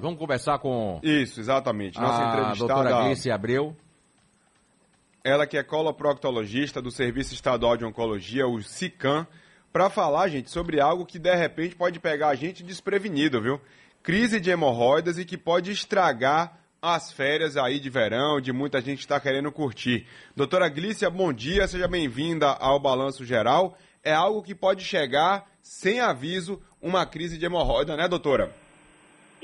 Vamos 0.00 0.18
conversar 0.18 0.58
com. 0.58 1.00
Isso, 1.02 1.40
exatamente. 1.40 2.00
Nossa 2.00 2.22
a 2.22 2.28
entrevistada. 2.28 2.74
doutora 2.74 3.02
Gleice 3.02 3.30
Abreu. 3.30 3.76
Ela 5.22 5.46
que 5.46 5.56
é 5.56 5.62
coloproctologista 5.62 6.82
do 6.82 6.90
Serviço 6.90 7.32
Estadual 7.32 7.76
de 7.76 7.84
Oncologia, 7.84 8.46
o 8.46 8.62
SICAM, 8.62 9.26
para 9.72 9.88
falar, 9.88 10.28
gente, 10.28 10.50
sobre 10.50 10.80
algo 10.80 11.06
que 11.06 11.18
de 11.18 11.34
repente 11.34 11.74
pode 11.74 11.98
pegar 11.98 12.28
a 12.28 12.34
gente 12.34 12.62
desprevenido, 12.62 13.40
viu? 13.40 13.60
Crise 14.02 14.38
de 14.38 14.50
hemorroidas 14.50 15.18
e 15.18 15.24
que 15.24 15.38
pode 15.38 15.70
estragar 15.70 16.58
as 16.80 17.10
férias 17.10 17.56
aí 17.56 17.80
de 17.80 17.88
verão, 17.88 18.38
de 18.38 18.52
muita 18.52 18.80
gente 18.82 19.00
está 19.00 19.18
querendo 19.18 19.50
curtir. 19.50 20.06
Doutora 20.36 20.68
Glícia, 20.68 21.08
bom 21.08 21.32
dia, 21.32 21.66
seja 21.66 21.88
bem-vinda 21.88 22.48
ao 22.48 22.78
Balanço 22.78 23.24
Geral. 23.24 23.76
É 24.02 24.12
algo 24.12 24.42
que 24.42 24.54
pode 24.54 24.84
chegar 24.84 25.46
sem 25.62 26.00
aviso, 26.00 26.60
uma 26.82 27.06
crise 27.06 27.38
de 27.38 27.46
hemorroida, 27.46 27.96
né, 27.96 28.06
doutora? 28.06 28.54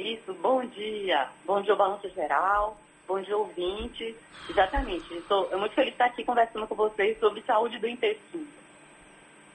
Isso, 0.01 0.33
bom 0.41 0.65
dia. 0.65 1.29
Bom 1.45 1.61
dia, 1.61 1.77
Balanço 1.77 2.09
Geral. 2.15 2.75
Bom 3.07 3.21
dia, 3.21 3.37
ouvinte. 3.37 4.17
Exatamente. 4.49 5.13
Estou 5.15 5.47
muito 5.59 5.75
feliz 5.75 5.91
de 5.91 5.95
estar 5.95 6.07
aqui 6.07 6.25
conversando 6.25 6.67
com 6.67 6.75
vocês 6.75 7.19
sobre 7.21 7.43
saúde 7.43 7.79
do 7.79 7.87
intestino. 7.87 8.47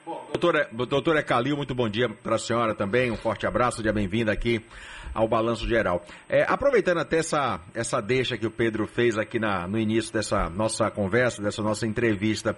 Doutora, 0.04 0.68
doutora 0.70 1.20
Calil, 1.20 1.56
muito 1.56 1.74
bom 1.74 1.88
dia 1.88 2.08
para 2.08 2.36
a 2.36 2.38
senhora 2.38 2.76
também. 2.76 3.10
Um 3.10 3.16
forte 3.16 3.44
abraço, 3.44 3.78
seja 3.78 3.92
bem-vinda 3.92 4.30
aqui 4.30 4.64
ao 5.12 5.26
Balanço 5.26 5.66
Geral. 5.66 6.00
É, 6.28 6.44
aproveitando 6.44 6.98
até 6.98 7.18
essa, 7.18 7.60
essa 7.74 8.00
deixa 8.00 8.38
que 8.38 8.46
o 8.46 8.50
Pedro 8.50 8.86
fez 8.86 9.18
aqui 9.18 9.40
na, 9.40 9.66
no 9.66 9.76
início 9.76 10.12
dessa 10.12 10.48
nossa 10.48 10.88
conversa, 10.92 11.42
dessa 11.42 11.60
nossa 11.60 11.88
entrevista, 11.88 12.56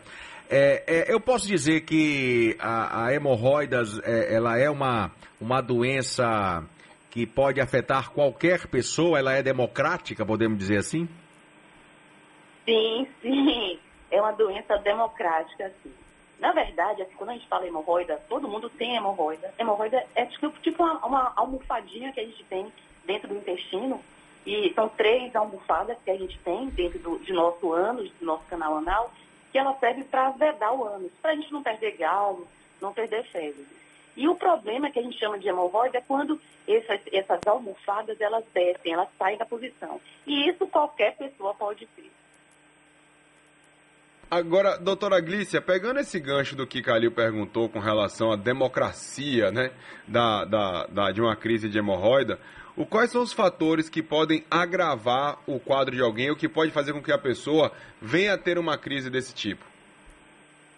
é, 0.50 0.84
é, 0.86 1.12
eu 1.14 1.18
posso 1.18 1.46
dizer 1.46 1.82
que 1.82 2.54
a, 2.58 3.06
a 3.06 3.14
hemorroidas 3.14 3.98
é, 4.00 4.34
ela 4.34 4.58
é 4.58 4.68
uma, 4.68 5.10
uma 5.40 5.62
doença 5.62 6.62
que 7.18 7.26
pode 7.26 7.60
afetar 7.60 8.12
qualquer 8.12 8.68
pessoa, 8.68 9.18
ela 9.18 9.32
é 9.32 9.42
democrática, 9.42 10.24
podemos 10.24 10.56
dizer 10.56 10.78
assim? 10.78 11.08
Sim, 12.64 13.08
sim. 13.20 13.76
É 14.08 14.20
uma 14.20 14.30
doença 14.30 14.76
democrática, 14.78 15.72
sim. 15.82 15.92
Na 16.38 16.52
verdade, 16.52 17.02
assim, 17.02 17.16
quando 17.16 17.30
a 17.30 17.32
gente 17.32 17.48
fala 17.48 17.66
hemorroida, 17.66 18.22
todo 18.28 18.46
mundo 18.46 18.70
tem 18.70 18.94
hemorroida. 18.94 19.52
Hemorroida 19.58 20.00
é 20.14 20.26
tipo, 20.26 20.48
tipo 20.60 20.80
uma, 20.80 21.04
uma 21.04 21.32
almofadinha 21.34 22.12
que 22.12 22.20
a 22.20 22.24
gente 22.24 22.44
tem 22.44 22.72
dentro 23.04 23.26
do 23.26 23.34
intestino. 23.34 24.00
E 24.46 24.72
são 24.74 24.88
três 24.88 25.34
almofadas 25.34 25.98
que 26.04 26.12
a 26.12 26.16
gente 26.16 26.38
tem 26.38 26.68
dentro 26.68 27.00
do, 27.00 27.18
de 27.18 27.32
nosso 27.32 27.72
ânus, 27.72 28.12
do 28.20 28.26
nosso 28.26 28.44
canal 28.44 28.76
anal, 28.76 29.12
que 29.50 29.58
ela 29.58 29.76
serve 29.80 30.04
para 30.04 30.30
vedar 30.30 30.72
o 30.72 30.84
ânus, 30.84 31.10
para 31.20 31.32
a 31.32 31.34
gente 31.34 31.52
não 31.52 31.64
perder 31.64 31.96
galo, 31.96 32.46
não 32.80 32.92
perder 32.92 33.24
fezes. 33.24 33.77
E 34.18 34.26
o 34.26 34.34
problema 34.34 34.90
que 34.90 34.98
a 34.98 35.02
gente 35.02 35.16
chama 35.16 35.38
de 35.38 35.48
hemorroida 35.48 35.98
é 35.98 36.00
quando 36.00 36.40
essas, 36.66 37.00
essas 37.12 37.38
almofadas 37.46 38.20
elas 38.20 38.44
descem, 38.52 38.92
elas 38.92 39.08
saem 39.16 39.38
da 39.38 39.46
posição. 39.46 40.00
E 40.26 40.50
isso 40.50 40.66
qualquer 40.66 41.16
pessoa 41.16 41.54
pode 41.54 41.86
ter. 41.94 42.10
Agora, 44.28 44.76
doutora 44.76 45.20
Glícia, 45.20 45.62
pegando 45.62 46.00
esse 46.00 46.18
gancho 46.18 46.56
do 46.56 46.66
que 46.66 46.82
Calil 46.82 47.12
perguntou 47.12 47.68
com 47.68 47.78
relação 47.78 48.32
à 48.32 48.36
democracia 48.36 49.52
né, 49.52 49.70
da, 50.08 50.44
da, 50.44 50.86
da, 50.88 51.12
de 51.12 51.20
uma 51.20 51.36
crise 51.36 51.68
de 51.68 51.78
hemorroida, 51.78 52.40
o, 52.76 52.84
quais 52.84 53.12
são 53.12 53.22
os 53.22 53.32
fatores 53.32 53.88
que 53.88 54.02
podem 54.02 54.44
agravar 54.50 55.38
o 55.46 55.60
quadro 55.60 55.94
de 55.94 56.02
alguém, 56.02 56.28
o 56.32 56.36
que 56.36 56.48
pode 56.48 56.72
fazer 56.72 56.92
com 56.92 57.00
que 57.00 57.12
a 57.12 57.18
pessoa 57.18 57.70
venha 58.02 58.34
a 58.34 58.38
ter 58.38 58.58
uma 58.58 58.76
crise 58.76 59.08
desse 59.08 59.32
tipo? 59.32 59.64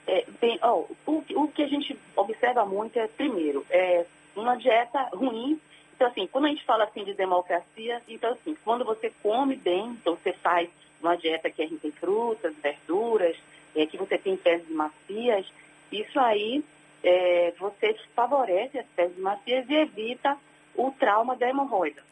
É, 0.06 0.24
bem, 0.40 0.58
oh, 0.62 0.86
o, 1.06 1.24
o, 1.34 1.48
que 1.48 1.62
a 1.62 1.68
gente 1.68 1.96
observa 2.16 2.64
muito 2.64 2.98
é, 2.98 3.06
primeiro, 3.06 3.64
é 3.70 4.04
uma 4.34 4.56
dieta 4.56 5.02
ruim. 5.12 5.60
Então, 5.94 6.08
assim, 6.08 6.26
quando 6.26 6.46
a 6.46 6.48
gente 6.48 6.64
fala 6.64 6.84
assim 6.84 7.04
de 7.04 7.14
democracia, 7.14 8.02
então, 8.08 8.32
assim, 8.32 8.56
quando 8.64 8.84
você 8.84 9.12
come 9.22 9.56
bem, 9.56 9.88
então 10.00 10.16
você 10.16 10.32
faz 10.32 10.68
uma 11.00 11.16
dieta 11.16 11.50
que 11.50 11.62
é 11.62 11.66
rica 11.66 11.86
em 11.86 11.92
frutas, 11.92 12.54
verduras, 12.56 13.36
é, 13.74 13.86
que 13.86 13.96
você 13.96 14.18
tem 14.18 14.36
fezes 14.36 14.68
macias, 14.70 15.46
isso 15.92 16.18
aí 16.18 16.64
é, 17.02 17.52
você 17.58 17.94
favorece 18.14 18.78
as 18.78 18.86
fezes 18.94 19.18
macias 19.18 19.68
e 19.68 19.74
evita 19.74 20.36
o 20.74 20.90
trauma 20.90 21.36
da 21.36 21.48
hemorroida. 21.48 22.02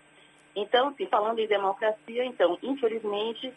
Então, 0.61 0.89
assim, 0.89 1.07
falando 1.07 1.39
em 1.39 1.47
democracia, 1.47 2.25
então, 2.25 2.59
infelizmente, 2.63 3.53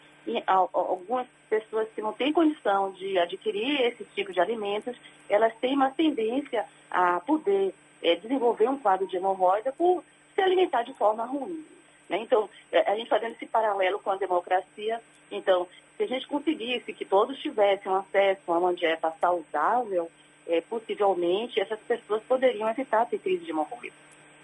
algumas 0.46 1.26
pessoas 1.50 1.88
que 1.94 2.00
não 2.00 2.12
têm 2.12 2.32
condição 2.32 2.92
de 2.92 3.18
adquirir 3.18 3.80
esse 3.82 4.04
tipo 4.14 4.32
de 4.32 4.40
alimentos, 4.40 4.96
elas 5.28 5.52
têm 5.56 5.74
uma 5.74 5.90
tendência 5.90 6.64
a 6.88 7.18
poder 7.20 7.74
é, 8.02 8.14
desenvolver 8.14 8.68
um 8.68 8.78
quadro 8.78 9.06
de 9.08 9.16
hemorroida 9.16 9.72
por 9.72 10.04
se 10.32 10.40
alimentar 10.40 10.84
de 10.84 10.94
forma 10.94 11.24
ruim. 11.24 11.64
Né? 12.08 12.18
Então, 12.18 12.48
é, 12.70 12.88
a 12.88 12.94
gente 12.94 13.08
fazendo 13.08 13.32
esse 13.32 13.46
paralelo 13.46 13.98
com 13.98 14.10
a 14.10 14.16
democracia, 14.16 15.00
então, 15.28 15.66
se 15.96 16.04
a 16.04 16.06
gente 16.06 16.28
conseguisse 16.28 16.92
que 16.92 17.04
todos 17.04 17.38
tivessem 17.40 17.92
acesso 17.92 18.52
a 18.52 18.58
uma 18.58 18.74
dieta 18.74 19.12
saudável, 19.20 20.08
é, 20.46 20.60
possivelmente 20.60 21.60
essas 21.60 21.80
pessoas 21.80 22.22
poderiam 22.22 22.70
evitar 22.70 23.06
ter 23.06 23.18
crise 23.18 23.44
de 23.44 23.50
hemorroida. 23.50 24.02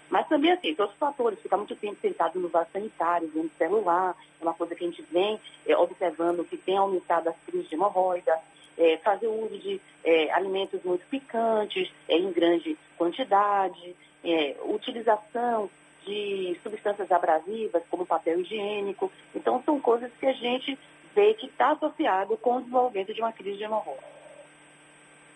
Mas 0.09 0.27
também, 0.27 0.51
assim, 0.51 0.73
tem 0.73 0.75
outros 0.79 0.97
fatores, 0.97 1.39
ficar 1.39 1.57
muito 1.57 1.75
tempo 1.75 1.97
sentado 2.01 2.39
no 2.39 2.49
vaso 2.49 2.69
sanitário, 2.73 3.29
vendo 3.33 3.51
celular, 3.57 4.15
é 4.39 4.43
uma 4.43 4.53
coisa 4.53 4.75
que 4.75 4.83
a 4.83 4.87
gente 4.87 5.03
vem 5.11 5.39
é, 5.67 5.77
observando 5.77 6.47
que 6.47 6.57
tem 6.57 6.77
aumentado 6.77 7.29
as 7.29 7.35
crises 7.45 7.69
de 7.69 7.75
hemorroida, 7.75 8.37
é, 8.77 8.97
fazer 8.97 9.27
uso 9.27 9.57
de 9.57 9.79
é, 10.03 10.31
alimentos 10.31 10.81
muito 10.83 11.05
picantes, 11.07 11.91
é, 12.07 12.17
em 12.17 12.31
grande 12.31 12.77
quantidade, 12.97 13.95
é, 14.23 14.55
utilização 14.63 15.69
de 16.05 16.57
substâncias 16.63 17.11
abrasivas, 17.11 17.83
como 17.89 18.05
papel 18.05 18.39
higiênico. 18.39 19.11
Então, 19.35 19.61
são 19.63 19.79
coisas 19.79 20.11
que 20.19 20.25
a 20.25 20.33
gente 20.33 20.77
vê 21.13 21.33
que 21.33 21.45
está 21.45 21.71
associado 21.71 22.37
com 22.37 22.55
o 22.55 22.59
desenvolvimento 22.59 23.13
de 23.13 23.21
uma 23.21 23.33
crise 23.33 23.57
de 23.57 23.63
hemorroida. 23.63 24.19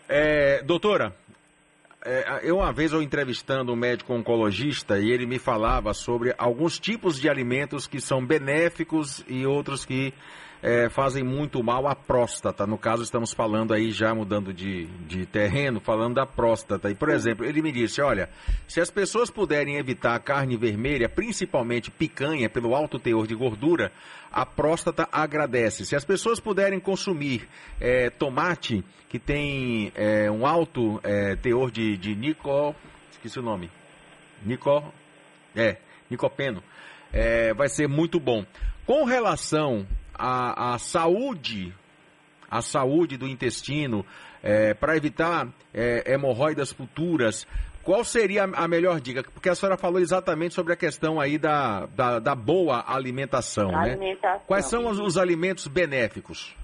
É, 0.07 0.61
doutora, 0.63 1.15
é, 2.05 2.41
eu 2.43 2.57
uma 2.57 2.71
vez 2.71 2.91
eu 2.91 3.01
entrevistando 3.01 3.71
um 3.71 3.75
médico 3.75 4.13
oncologista 4.13 4.99
e 4.99 5.09
ele 5.09 5.25
me 5.25 5.39
falava 5.39 5.93
sobre 5.93 6.33
alguns 6.37 6.79
tipos 6.79 7.19
de 7.19 7.29
alimentos 7.29 7.87
que 7.87 8.01
são 8.01 8.25
benéficos 8.25 9.23
e 9.27 9.45
outros 9.45 9.85
que 9.85 10.13
é, 10.63 10.87
fazem 10.87 11.23
muito 11.23 11.61
mal 11.61 11.85
à 11.89 11.93
próstata. 11.93 12.65
No 12.65 12.77
caso, 12.77 13.03
estamos 13.03 13.33
falando 13.33 13.73
aí, 13.73 13.91
já 13.91 14.15
mudando 14.15 14.53
de, 14.53 14.85
de 15.05 15.25
terreno, 15.25 15.81
falando 15.81 16.15
da 16.15 16.25
próstata. 16.25 16.89
E, 16.89 16.95
por 16.95 17.09
exemplo, 17.09 17.45
ele 17.45 17.61
me 17.61 17.69
disse: 17.69 18.01
olha, 18.01 18.29
se 18.65 18.79
as 18.79 18.89
pessoas 18.89 19.29
puderem 19.29 19.75
evitar 19.75 20.15
a 20.15 20.19
carne 20.19 20.55
vermelha, 20.55 21.09
principalmente 21.09 21.91
picanha, 21.91 22.49
pelo 22.49 22.73
alto 22.73 22.97
teor 22.97 23.27
de 23.27 23.35
gordura, 23.35 23.91
a 24.31 24.45
próstata 24.45 25.05
agradece. 25.11 25.85
Se 25.85 25.97
as 25.97 26.05
pessoas 26.05 26.39
puderem 26.39 26.79
consumir 26.79 27.45
é, 27.81 28.09
tomate, 28.09 28.85
que 29.09 29.19
tem 29.19 29.91
é, 29.95 30.31
um 30.31 30.47
alto 30.47 30.97
é, 31.03 31.35
teor 31.35 31.69
de, 31.71 31.97
de 31.97 32.15
nico. 32.15 32.73
Esqueci 33.11 33.37
o 33.37 33.43
nome. 33.43 33.69
Nico. 34.45 34.81
É, 35.53 35.75
nicopeno. 36.09 36.63
É, 37.11 37.53
vai 37.53 37.67
ser 37.67 37.89
muito 37.89 38.17
bom. 38.17 38.45
Com 38.85 39.03
relação 39.03 39.85
a, 40.13 40.73
a 40.73 40.77
saúde, 40.79 41.73
a 42.49 42.61
saúde 42.61 43.17
do 43.17 43.27
intestino, 43.27 44.05
é, 44.41 44.73
para 44.73 44.95
evitar 44.95 45.47
é, 45.73 46.13
hemorroidas 46.13 46.71
futuras, 46.71 47.47
qual 47.83 48.03
seria 48.05 48.43
a 48.43 48.67
melhor 48.67 49.01
dica? 49.01 49.23
Porque 49.23 49.49
a 49.49 49.55
senhora 49.55 49.77
falou 49.77 49.99
exatamente 49.99 50.53
sobre 50.53 50.71
a 50.71 50.75
questão 50.75 51.19
aí 51.19 51.37
da, 51.37 51.85
da, 51.87 52.19
da 52.19 52.33
boa 52.33 52.83
alimentação, 52.87 53.71
né? 53.71 53.91
Alimentação. 53.91 54.41
Quais 54.47 54.65
são 54.65 54.87
os, 54.87 54.99
os 54.99 55.17
alimentos 55.17 55.67
benéficos? 55.67 56.55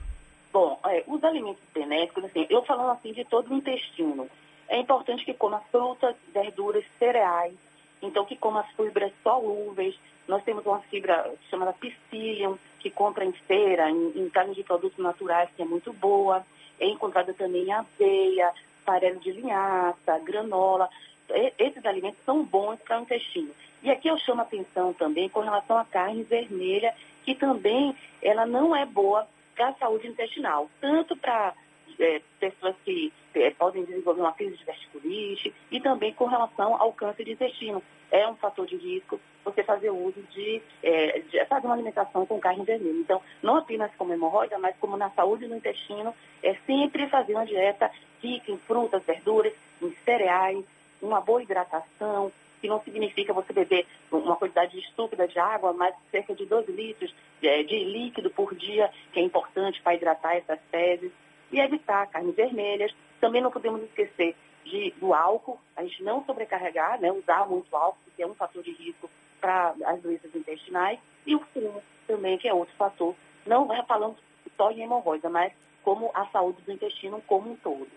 Bom, 0.51 0.79
é, 0.85 1.03
os 1.05 1.23
alimentos 1.23 1.61
benéficos, 1.73 2.23
assim, 2.23 2.47
eu 2.49 2.63
falando 2.63 2.91
assim 2.91 3.11
de 3.11 3.25
todo 3.25 3.51
o 3.51 3.57
intestino, 3.57 4.27
é 4.69 4.79
importante 4.79 5.25
que 5.25 5.33
coma 5.33 5.61
frutas, 5.71 6.15
verduras, 6.33 6.85
cereais, 6.97 7.53
então 8.01 8.25
que 8.25 8.37
coma 8.37 8.61
as 8.61 8.71
fibras 8.71 9.11
solúveis, 9.21 9.95
nós 10.29 10.43
temos 10.43 10.63
uma 10.63 10.79
fibra 10.81 11.33
chamada 11.49 11.73
psyllium, 11.73 12.55
que 12.79 12.91
compra 12.91 13.25
em 13.25 13.31
feira, 13.31 13.89
em, 13.89 14.11
em 14.15 14.29
carne 14.29 14.53
de 14.53 14.63
produtos 14.63 14.99
naturais, 14.99 15.49
que 15.55 15.63
é 15.63 15.65
muito 15.65 15.91
boa. 15.91 16.45
É 16.79 16.87
encontrada 16.87 17.33
também 17.33 17.71
aveia, 17.73 18.53
farelo 18.85 19.19
de 19.19 19.31
linhaça, 19.31 20.19
granola. 20.19 20.87
E, 21.31 21.53
esses 21.57 21.83
alimentos 21.83 22.19
são 22.23 22.43
bons 22.43 22.79
para 22.79 22.99
o 22.99 23.01
intestino. 23.01 23.49
E 23.81 23.89
aqui 23.89 24.07
eu 24.07 24.19
chamo 24.19 24.41
a 24.41 24.43
atenção 24.43 24.93
também 24.93 25.27
com 25.29 25.39
relação 25.39 25.79
à 25.79 25.83
carne 25.83 26.21
vermelha, 26.21 26.93
que 27.25 27.33
também 27.33 27.95
ela 28.21 28.45
não 28.45 28.75
é 28.75 28.85
boa 28.85 29.27
para 29.55 29.69
a 29.69 29.73
saúde 29.73 30.07
intestinal, 30.07 30.69
tanto 30.79 31.17
para 31.17 31.55
é, 31.99 32.21
pessoas 32.39 32.75
que 32.83 33.11
é, 33.35 33.51
podem 33.51 33.83
desenvolver 33.83 34.21
uma 34.21 34.33
crise 34.33 34.57
de 34.57 34.65
vesciculite 34.65 35.53
e 35.69 35.79
também 35.79 36.13
com 36.13 36.25
relação 36.25 36.75
ao 36.81 36.93
câncer 36.93 37.25
de 37.25 37.33
intestino. 37.33 37.83
É 38.11 38.27
um 38.27 38.35
fator 38.35 38.65
de 38.65 38.75
risco 38.75 39.19
você 39.43 39.63
fazer 39.63 39.89
uso 39.89 40.21
de, 40.31 40.61
é, 40.83 41.19
de 41.19 41.45
fazer 41.45 41.65
uma 41.67 41.75
alimentação 41.75 42.25
com 42.25 42.39
carne 42.39 42.63
vermelha. 42.63 42.99
Então, 42.99 43.21
não 43.41 43.55
apenas 43.57 43.91
como 43.95 44.13
hemorroida, 44.13 44.57
mas 44.57 44.75
como 44.77 44.97
na 44.97 45.09
saúde 45.11 45.47
do 45.47 45.55
intestino, 45.55 46.13
é 46.43 46.55
sempre 46.65 47.07
fazer 47.07 47.33
uma 47.33 47.45
dieta 47.45 47.91
rica 48.21 48.51
em 48.51 48.57
frutas, 48.57 49.03
verduras, 49.03 49.53
em 49.81 49.91
cereais, 50.03 50.63
uma 51.01 51.21
boa 51.21 51.41
hidratação, 51.41 52.31
que 52.61 52.67
não 52.67 52.81
significa 52.81 53.33
você 53.33 53.53
beber 53.53 53.87
uma 54.11 54.35
quantidade 54.35 54.77
estúpida 54.77 55.27
de 55.27 55.39
água, 55.39 55.73
mas 55.73 55.95
cerca 56.11 56.35
de 56.35 56.45
12 56.45 56.71
litros 56.71 57.13
de, 57.41 57.63
de 57.63 57.83
líquido 57.85 58.29
por 58.29 58.53
dia, 58.53 58.91
que 59.13 59.19
é 59.19 59.23
importante 59.23 59.81
para 59.81 59.95
hidratar 59.95 60.35
essas 60.35 60.59
fezes, 60.69 61.11
e 61.51 61.59
evitar 61.59 62.07
carnes 62.07 62.35
vermelhas. 62.35 62.93
Também 63.19 63.41
não 63.41 63.51
podemos 63.51 63.81
esquecer 63.83 64.35
de, 64.63 64.93
do 64.99 65.13
álcool, 65.13 65.59
a 65.75 65.83
gente 65.83 66.03
não 66.03 66.23
sobrecarregar, 66.25 66.99
né, 67.01 67.11
usar 67.11 67.47
muito 67.47 67.75
álcool, 67.75 67.97
que 68.15 68.23
é 68.23 68.27
um 68.27 68.35
fator 68.35 68.61
de 68.63 68.71
risco 68.71 69.09
para 69.41 69.73
as 69.85 70.01
doenças 70.01 70.33
intestinais, 70.35 70.99
e 71.25 71.35
o 71.35 71.39
fumo 71.53 71.81
também, 72.07 72.37
que 72.37 72.47
é 72.47 72.53
outro 72.53 72.75
fator. 72.75 73.15
Não 73.45 73.67
falando 73.85 74.17
só 74.55 74.71
em 74.71 74.81
hemorroida, 74.81 75.29
mas 75.29 75.53
como 75.83 76.11
a 76.13 76.25
saúde 76.27 76.61
do 76.63 76.71
intestino 76.71 77.21
como 77.25 77.51
um 77.51 77.55
todo. 77.55 77.87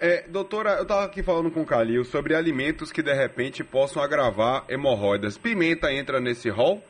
É, 0.00 0.26
doutora, 0.28 0.72
eu 0.72 0.82
estava 0.82 1.04
aqui 1.04 1.22
falando 1.22 1.50
com 1.50 1.62
o 1.62 1.66
Calil 1.66 2.04
sobre 2.04 2.34
alimentos 2.34 2.90
que 2.90 3.02
de 3.02 3.14
repente 3.14 3.62
possam 3.62 4.02
agravar 4.02 4.64
hemorroidas. 4.68 5.38
Pimenta 5.38 5.92
entra 5.92 6.20
nesse 6.20 6.50
rol? 6.50 6.82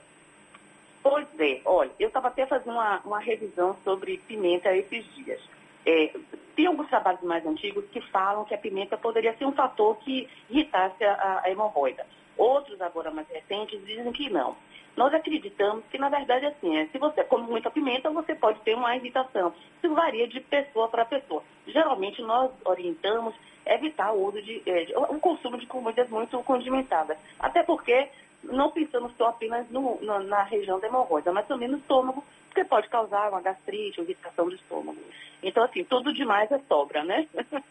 Pois 1.42 1.50
é, 1.50 1.60
olha, 1.64 1.90
eu 1.98 2.06
estava 2.06 2.28
até 2.28 2.46
fazendo 2.46 2.74
uma, 2.74 3.00
uma, 3.04 3.18
revisão 3.18 3.76
sobre 3.82 4.18
pimenta 4.28 4.72
esses 4.76 5.04
dias. 5.16 5.40
É, 5.84 6.14
tem 6.54 6.66
alguns 6.66 6.86
trabalhos 6.88 7.20
mais 7.22 7.44
antigos 7.44 7.84
que 7.90 8.00
falam 8.00 8.44
que 8.44 8.54
a 8.54 8.58
pimenta 8.58 8.96
poderia 8.96 9.36
ser 9.36 9.44
um 9.44 9.50
fator 9.50 9.96
que 9.96 10.28
irritasse 10.48 11.02
a, 11.02 11.42
a 11.42 11.50
hemorroida. 11.50 12.06
Outros, 12.36 12.80
agora 12.80 13.10
mais 13.10 13.26
recentes, 13.28 13.84
dizem 13.84 14.12
que 14.12 14.30
não. 14.30 14.54
Nós 14.96 15.12
acreditamos 15.12 15.84
que, 15.90 15.98
na 15.98 16.08
verdade, 16.08 16.46
assim, 16.46 16.76
é, 16.76 16.86
se 16.86 16.98
você 16.98 17.24
come 17.24 17.48
muita 17.48 17.72
pimenta, 17.72 18.08
você 18.10 18.36
pode 18.36 18.60
ter 18.60 18.76
uma 18.76 18.94
irritação. 18.94 19.52
Isso 19.82 19.92
varia 19.92 20.28
de 20.28 20.38
pessoa 20.38 20.86
para 20.86 21.04
pessoa. 21.04 21.42
Geralmente, 21.66 22.22
nós 22.22 22.52
orientamos 22.64 23.34
evitar 23.66 24.12
o 24.12 24.28
uso 24.28 24.40
de, 24.42 24.62
é, 24.64 24.86
o 24.96 25.18
consumo 25.18 25.58
de 25.58 25.66
comidas 25.66 26.08
muito 26.08 26.40
condimentadas. 26.44 27.18
Até 27.40 27.64
porque 27.64 28.08
não 28.52 28.70
pensamos 28.70 29.12
só 29.16 29.28
apenas 29.28 29.68
no, 29.70 29.98
no, 30.00 30.22
na 30.24 30.42
região 30.44 30.78
da 30.78 30.86
hemorroida, 30.86 31.32
mas 31.32 31.46
também 31.46 31.68
no 31.68 31.78
estômago, 31.78 32.24
porque 32.48 32.64
pode 32.64 32.88
causar 32.88 33.30
uma 33.30 33.40
gastrite, 33.40 34.00
uma 34.00 34.10
irritação 34.10 34.48
do 34.48 34.54
estômago. 34.54 34.98
Então, 35.42 35.64
assim, 35.64 35.84
tudo 35.84 36.12
demais 36.12 36.50
é 36.50 36.58
sobra, 36.68 37.02
né? 37.04 37.26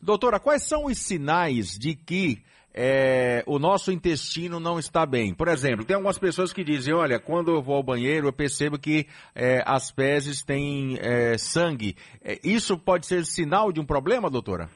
Doutora, 0.00 0.40
quais 0.40 0.62
são 0.66 0.86
os 0.86 0.98
sinais 0.98 1.78
de 1.78 1.94
que 1.94 2.42
é, 2.74 3.44
o 3.46 3.58
nosso 3.58 3.92
intestino 3.92 4.58
não 4.58 4.78
está 4.78 5.04
bem. 5.04 5.34
Por 5.34 5.48
exemplo, 5.48 5.84
tem 5.84 5.94
algumas 5.94 6.18
pessoas 6.18 6.52
que 6.52 6.64
dizem, 6.64 6.94
olha, 6.94 7.20
quando 7.20 7.50
eu 7.50 7.62
vou 7.62 7.76
ao 7.76 7.82
banheiro 7.82 8.28
eu 8.28 8.32
percebo 8.32 8.78
que 8.78 9.06
é, 9.34 9.62
as 9.66 9.90
fezes 9.90 10.42
têm 10.42 10.98
é, 11.00 11.36
sangue. 11.36 11.96
É, 12.22 12.38
isso 12.42 12.78
pode 12.78 13.06
ser 13.06 13.24
sinal 13.24 13.70
de 13.70 13.80
um 13.80 13.84
problema, 13.84 14.30
doutora? 14.30 14.68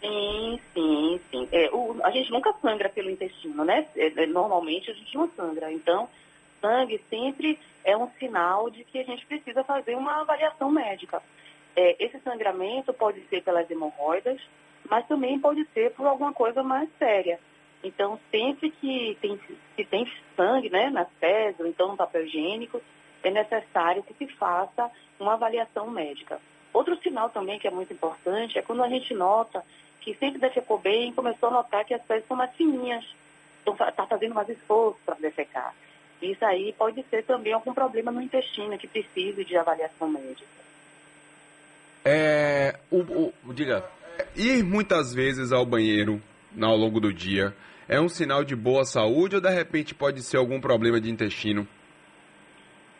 Sim, 0.00 0.58
sim. 0.72 0.89
É, 2.00 2.06
a 2.06 2.10
gente 2.10 2.30
nunca 2.30 2.52
sangra 2.60 2.88
pelo 2.88 3.10
intestino, 3.10 3.64
né? 3.64 3.86
É, 3.96 4.26
normalmente 4.26 4.90
a 4.90 4.94
gente 4.94 5.16
não 5.16 5.28
sangra. 5.30 5.72
Então, 5.72 6.08
sangue 6.60 7.00
sempre 7.08 7.58
é 7.84 7.96
um 7.96 8.10
sinal 8.18 8.70
de 8.70 8.84
que 8.84 8.98
a 8.98 9.04
gente 9.04 9.24
precisa 9.26 9.64
fazer 9.64 9.94
uma 9.96 10.20
avaliação 10.20 10.70
médica. 10.70 11.22
esse 11.76 12.18
sangramento 12.20 12.92
pode 12.92 13.20
ser 13.28 13.42
pelas 13.42 13.70
hemorroidas, 13.70 14.40
mas 14.88 15.06
também 15.06 15.38
pode 15.38 15.64
ser 15.72 15.92
por 15.92 16.06
alguma 16.06 16.32
coisa 16.32 16.62
mais 16.62 16.88
séria. 16.98 17.38
Então, 17.82 18.18
sempre 18.30 18.70
que 18.70 19.16
tem, 19.20 19.40
se 19.74 19.84
tem 19.84 20.10
sangue 20.36 20.68
né, 20.68 20.90
nas 20.90 21.08
fezes, 21.18 21.58
ou 21.60 21.66
então 21.66 21.88
no 21.88 21.96
papel 21.96 22.26
higiênico, 22.26 22.82
é 23.22 23.30
necessário 23.30 24.02
que 24.02 24.14
se 24.14 24.26
faça 24.34 24.90
uma 25.18 25.34
avaliação 25.34 25.90
médica. 25.90 26.40
Outro 26.72 26.96
sinal 27.02 27.30
também 27.30 27.58
que 27.58 27.66
é 27.66 27.70
muito 27.70 27.92
importante 27.92 28.58
é 28.58 28.62
quando 28.62 28.82
a 28.82 28.88
gente 28.88 29.12
nota 29.14 29.64
que 30.00 30.14
sempre 30.14 30.40
defecou 30.40 30.78
bem, 30.78 31.12
começou 31.12 31.48
a 31.48 31.52
notar 31.52 31.84
que 31.84 31.94
as 31.94 32.02
fezes 32.02 32.26
são 32.26 32.36
mais 32.36 32.50
fininhas, 32.54 33.04
está 33.66 34.06
fazendo 34.06 34.34
mais 34.34 34.48
esforço 34.48 34.98
para 35.04 35.16
defecar. 35.16 35.74
Isso 36.20 36.44
aí 36.44 36.74
pode 36.76 37.02
ser 37.04 37.24
também 37.24 37.52
algum 37.52 37.72
problema 37.72 38.10
no 38.10 38.20
intestino 38.20 38.76
que 38.76 38.86
precise 38.86 39.44
de 39.44 39.56
avaliação 39.56 40.08
médica. 40.08 40.60
É, 42.04 42.78
o, 42.90 42.98
o, 42.98 43.54
diga. 43.54 43.84
Ir 44.36 44.62
muitas 44.62 45.14
vezes 45.14 45.52
ao 45.52 45.64
banheiro 45.64 46.20
ao 46.60 46.76
longo 46.76 47.00
do 47.00 47.12
dia 47.12 47.54
é 47.88 48.00
um 48.00 48.08
sinal 48.08 48.44
de 48.44 48.54
boa 48.54 48.84
saúde 48.84 49.36
ou 49.36 49.40
de 49.40 49.50
repente 49.50 49.94
pode 49.94 50.22
ser 50.22 50.36
algum 50.36 50.60
problema 50.60 51.00
de 51.00 51.10
intestino? 51.10 51.66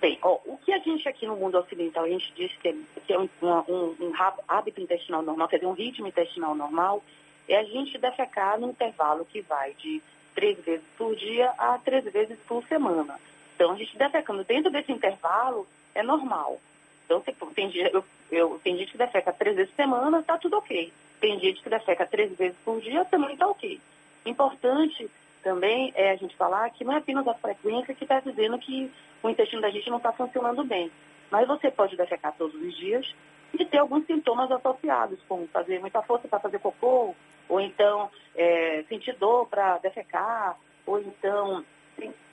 Bem, 0.01 0.19
ó, 0.23 0.39
o 0.47 0.57
que 0.59 0.73
a 0.73 0.80
gente 0.91 1.09
aqui 1.09 1.27
no 1.27 1.37
mundo 1.37 1.59
ocidental, 1.59 2.05
a 2.05 2.09
gente 2.09 2.33
diz 2.35 2.53
que 2.59 2.69
é, 2.69 3.19
um, 3.19 3.29
um, 3.43 3.97
um, 4.01 4.13
hábito 4.49 4.81
intestinal 4.81 5.23
normal, 5.23 5.49
quer 5.49 5.57
dizer, 5.57 5.69
um 5.69 5.73
ritmo 5.73 6.07
intestinal 6.07 6.55
normal, 6.55 7.03
é 7.49 7.57
a 7.57 7.65
gente 7.65 7.99
defecar 7.99 8.59
no 8.61 8.71
intervalo 8.71 9.25
que 9.25 9.41
vai 9.41 9.75
de 9.75 10.03
três 10.35 10.59
vezes 10.65 10.85
por 10.97 11.15
dia 11.17 11.51
a 11.59 11.79
três 11.79 12.05
vezes 12.05 12.39
por 12.47 12.65
semana. 12.65 13.19
Então, 13.55 13.73
a 13.73 13.77
gente 13.77 13.97
defecando 13.97 14.45
dentro 14.45 14.71
desse 14.71 14.93
intervalo 14.93 15.67
é 15.95 16.03
normal. 16.03 16.61
Então, 17.05 17.23
tem, 17.55 17.69
dia, 17.69 17.91
eu, 17.93 18.05
eu, 18.31 18.61
tem 18.63 18.77
gente 18.77 18.93
que 18.93 18.99
defeca 18.99 19.33
três 19.33 19.57
vezes 19.57 19.71
por 19.73 19.83
semana, 19.83 20.21
está 20.21 20.39
tudo 20.39 20.57
ok. 20.57 20.93
Tem 21.21 21.39
gente 21.41 21.63
que 21.63 21.69
defeca 21.69 22.07
três 22.07 22.35
vezes 22.37 22.57
por 22.65 22.81
dia, 22.81 23.05
também 23.05 23.33
está 23.33 23.47
ok. 23.47 23.81
Importante 24.25 25.11
também 25.43 25.93
é 25.95 26.11
a 26.11 26.17
gente 26.17 26.37
falar 26.37 26.71
que 26.71 26.85
não 26.85 26.95
é 26.95 26.99
apenas 26.99 27.27
a 27.27 27.35
frequência 27.35 27.95
que 27.95 28.05
está 28.05 28.21
dizendo 28.21 28.59
que 28.59 28.91
o 29.23 29.29
intestino 29.29 29.63
da 29.63 29.71
gente 29.71 29.89
não 29.91 29.99
está 29.99 30.13
funcionando 30.13 30.65
bem. 30.65 30.91
Mas 31.31 31.47
você 31.47 31.71
pode 31.71 31.97
defecar 31.97 32.35
todos 32.37 32.61
os 32.61 32.77
dias 32.77 33.15
e 33.59 33.65
ter 33.65 33.79
alguns 33.79 34.07
sintomas 34.07 34.51
associados, 34.51 35.19
como 35.29 35.47
fazer 35.49 35.81
muita 35.81 36.03
força 36.03 36.29
para 36.29 36.41
fazer 36.41 36.59
cocô, 36.59 37.15
ou 37.49 37.61
então 37.61 38.11
é, 38.35 38.85
sentir 38.89 39.15
dor 39.17 39.47
para 39.47 39.79
defecar, 39.79 40.57
ou 40.87 41.01
então 41.01 41.65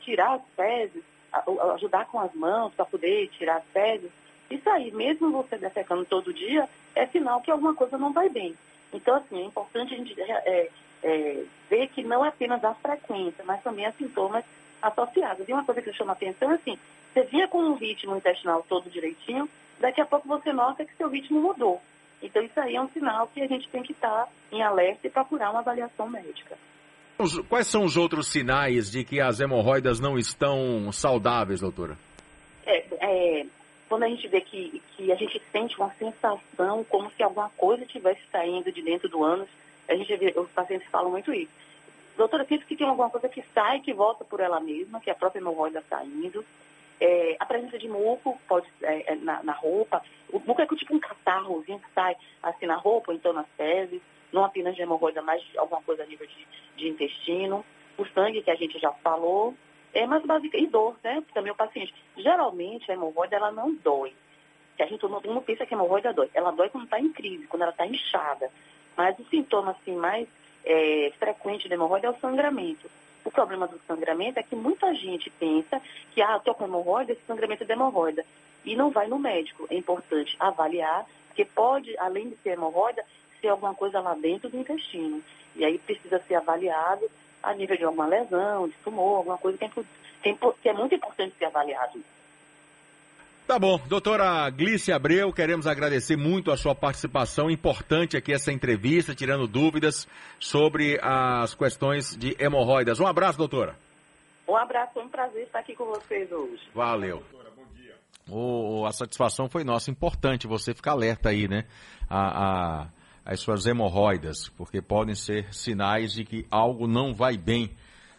tirar 0.01 0.35
as 0.35 0.41
fezes, 0.55 1.03
ajudar 1.75 2.05
com 2.07 2.19
as 2.19 2.33
mãos 2.33 2.73
para 2.73 2.85
poder 2.85 3.27
tirar 3.29 3.57
as 3.57 3.65
fezes. 3.65 4.11
Isso 4.49 4.69
aí, 4.69 4.91
mesmo 4.91 5.31
você 5.31 5.57
defecando 5.57 6.05
todo 6.05 6.33
dia, 6.33 6.67
é 6.95 7.05
sinal 7.07 7.41
que 7.41 7.51
alguma 7.51 7.73
coisa 7.73 7.97
não 7.97 8.13
vai 8.13 8.29
bem. 8.29 8.55
Então, 8.93 9.15
assim, 9.15 9.41
é 9.41 9.45
importante 9.45 9.93
a 9.93 9.97
gente 9.97 10.21
é, 10.21 10.69
é, 11.03 11.43
ver 11.69 11.87
que 11.89 12.03
não 12.03 12.25
é 12.25 12.29
apenas 12.29 12.63
a 12.63 12.73
frequência, 12.75 13.43
mas 13.45 13.61
também 13.63 13.85
as 13.85 13.95
sintomas 13.95 14.43
associados. 14.81 15.47
E 15.47 15.53
uma 15.53 15.65
coisa 15.65 15.81
que 15.81 15.93
chama 15.93 16.13
atenção 16.13 16.51
é 16.51 16.55
assim, 16.55 16.77
você 17.13 17.23
vinha 17.23 17.47
com 17.47 17.59
um 17.59 17.75
ritmo 17.75 18.15
intestinal 18.15 18.65
todo 18.67 18.89
direitinho, 18.89 19.49
daqui 19.79 20.01
a 20.01 20.05
pouco 20.05 20.27
você 20.27 20.51
nota 20.53 20.85
que 20.85 20.95
seu 20.95 21.09
ritmo 21.09 21.41
mudou. 21.41 21.81
Então, 22.21 22.41
isso 22.41 22.59
aí 22.59 22.75
é 22.75 22.81
um 22.81 22.89
sinal 22.89 23.27
que 23.27 23.41
a 23.41 23.47
gente 23.47 23.69
tem 23.69 23.83
que 23.83 23.91
estar 23.91 24.27
em 24.51 24.61
alerta 24.61 25.05
e 25.05 25.09
procurar 25.09 25.51
uma 25.51 25.59
avaliação 25.59 26.09
médica. 26.09 26.57
Quais 27.49 27.67
são 27.67 27.83
os 27.83 27.97
outros 27.97 28.27
sinais 28.27 28.91
de 28.91 29.03
que 29.03 29.19
as 29.19 29.39
hemorroidas 29.39 29.99
não 29.99 30.17
estão 30.17 30.91
saudáveis, 30.91 31.61
doutora? 31.61 31.97
É, 32.65 32.83
é, 32.99 33.45
quando 33.89 34.03
a 34.03 34.07
gente 34.07 34.27
vê 34.27 34.41
que, 34.41 34.81
que 34.95 35.11
a 35.11 35.15
gente 35.15 35.41
sente 35.51 35.75
uma 35.77 35.91
sensação 35.97 36.83
como 36.83 37.11
se 37.11 37.23
alguma 37.23 37.49
coisa 37.57 37.83
estivesse 37.83 38.21
saindo 38.31 38.71
de 38.71 38.81
dentro 38.83 39.09
do 39.09 39.23
ânus, 39.23 39.49
a 39.87 39.95
gente 39.95 40.15
vê, 40.17 40.33
os 40.35 40.49
pacientes 40.51 40.87
falam 40.89 41.11
muito 41.11 41.33
isso. 41.33 41.51
Doutora, 42.17 42.45
sinto 42.45 42.65
que 42.65 42.75
tem 42.75 42.87
alguma 42.87 43.09
coisa 43.09 43.29
que 43.29 43.43
sai, 43.53 43.79
que 43.79 43.93
volta 43.93 44.25
por 44.25 44.39
ela 44.39 44.59
mesma, 44.59 44.99
que 44.99 45.09
a 45.09 45.15
própria 45.15 45.39
hemorroida 45.39 45.79
está 45.79 46.03
indo. 46.03 46.43
É, 46.99 47.37
a 47.39 47.45
presença 47.45 47.77
de 47.77 47.87
muco 47.87 48.39
pode 48.47 48.67
é, 48.81 49.13
é, 49.13 49.15
na, 49.15 49.43
na, 49.43 49.53
roupa. 49.53 50.01
O 50.33 50.39
muco 50.39 50.59
é 50.59 50.65
tipo 50.65 50.95
um 50.95 50.99
catarrozinho 50.99 51.79
que 51.79 51.93
sai 51.93 52.15
assim 52.41 52.65
na 52.65 52.75
roupa, 52.75 53.11
ou 53.11 53.15
então 53.15 53.33
nas 53.33 53.47
fezes. 53.55 54.01
Não 54.33 54.43
apenas 54.43 54.75
de 54.75 54.81
hemorroida, 54.81 55.21
mas 55.21 55.43
alguma 55.57 55.81
coisa 55.83 56.03
a 56.03 56.05
nível 56.07 56.25
de, 56.25 56.47
de 56.75 56.89
intestino. 56.89 57.63
O 57.97 58.05
sangue, 58.07 58.41
que 58.41 58.51
a 58.51 58.55
gente 58.55 58.79
já 58.79 58.91
falou. 58.91 59.53
É 59.93 60.05
mais 60.07 60.25
básica. 60.25 60.57
E 60.57 60.65
dor, 60.65 60.95
né? 61.03 61.23
Também 61.35 61.51
o 61.51 61.55
paciente. 61.55 61.93
Geralmente 62.17 62.89
a 62.89 62.95
hemorroida 62.95 63.35
ela 63.35 63.51
não 63.51 63.75
dói. 63.75 64.13
Que 64.75 64.83
a 64.83 64.87
gente 64.87 64.99
todo 64.99 65.13
mundo 65.27 65.41
pensa 65.41 65.67
que 65.67 65.73
a 65.75 65.77
hemorroida 65.77 66.13
dói. 66.13 66.29
Ela 66.33 66.51
dói 66.51 66.69
quando 66.69 66.85
está 66.85 66.99
em 66.99 67.11
crise, 67.13 67.45
quando 67.45 67.61
ela 67.61 67.71
está 67.71 67.85
inchada. 67.85 68.51
Mas 68.97 69.17
o 69.19 69.23
sintoma 69.25 69.71
assim, 69.71 69.95
mais 69.95 70.27
é, 70.65 71.13
frequente 71.19 71.69
da 71.69 71.75
hemorroida 71.75 72.07
é 72.07 72.09
o 72.09 72.19
sangramento. 72.19 72.89
O 73.23 73.31
problema 73.31 73.67
do 73.67 73.79
sangramento 73.87 74.39
é 74.39 74.43
que 74.43 74.55
muita 74.55 74.93
gente 74.95 75.29
pensa 75.29 75.81
que, 76.13 76.21
ah, 76.21 76.37
estou 76.37 76.55
com 76.55 76.65
hemorroida, 76.65 77.11
esse 77.11 77.21
sangramento 77.27 77.63
é 77.63 77.65
de 77.65 77.73
hemorroida. 77.73 78.25
E 78.65 78.75
não 78.75 78.89
vai 78.89 79.07
no 79.07 79.19
médico. 79.19 79.67
É 79.69 79.75
importante 79.75 80.35
avaliar, 80.39 81.05
porque 81.27 81.45
pode, 81.45 81.97
além 81.99 82.29
de 82.29 82.37
ser 82.37 82.51
hemorroida, 82.51 83.05
ser 83.39 83.49
alguma 83.49 83.75
coisa 83.75 83.99
lá 83.99 84.15
dentro 84.15 84.49
do 84.49 84.57
intestino. 84.57 85.21
E 85.55 85.63
aí 85.63 85.77
precisa 85.77 86.19
ser 86.27 86.35
avaliado 86.35 87.09
a 87.43 87.53
nível 87.53 87.77
de 87.77 87.83
alguma 87.83 88.07
lesão, 88.07 88.67
de 88.67 88.73
tumor, 88.83 89.17
alguma 89.17 89.37
coisa 89.37 89.57
que 89.57 89.65
é, 89.65 89.69
que 90.61 90.69
é 90.69 90.73
muito 90.73 90.95
importante 90.95 91.35
ser 91.37 91.45
avaliado. 91.45 92.01
Tá 93.47 93.57
bom, 93.57 93.79
doutora 93.87 94.49
Glícia 94.49 94.93
Abreu, 94.93 95.31
queremos 95.31 95.65
agradecer 95.65 96.17
muito 96.17 96.51
a 96.51 96.57
sua 96.57 96.75
participação 96.75 97.49
importante 97.49 98.17
aqui 98.17 98.33
essa 98.33 98.51
entrevista, 98.51 99.15
tirando 99.15 99.47
dúvidas 99.47 100.05
sobre 100.37 100.99
as 101.01 101.55
questões 101.55 102.13
de 102.17 102.35
hemorroidas. 102.37 102.99
Um 102.99 103.07
abraço, 103.07 103.37
doutora. 103.37 103.77
Um 104.45 104.57
abraço, 104.57 104.95
foi 104.95 105.03
um 105.05 105.07
prazer 105.09 105.43
estar 105.43 105.59
aqui 105.59 105.73
com 105.73 105.85
vocês 105.85 106.29
hoje. 106.29 106.61
Valeu. 106.75 107.23
Doutora, 107.31 107.49
bom 107.55 107.63
dia. 107.73 107.95
O, 108.29 108.85
a 108.85 108.91
satisfação 108.91 109.47
foi 109.47 109.63
nossa, 109.63 109.89
importante 109.89 110.45
você 110.45 110.73
ficar 110.73 110.91
alerta 110.91 111.29
aí, 111.29 111.47
né? 111.47 111.63
A, 112.09 112.81
a 112.81 112.87
as 113.27 113.41
suas 113.41 113.65
hemorroidas, 113.65 114.47
porque 114.55 114.81
podem 114.81 115.13
ser 115.13 115.53
sinais 115.53 116.13
de 116.13 116.23
que 116.23 116.45
algo 116.49 116.87
não 116.87 117.13
vai 117.13 117.37
bem 117.37 117.75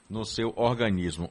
no 0.09 0.23
seu 0.23 0.53
organismo. 0.55 1.27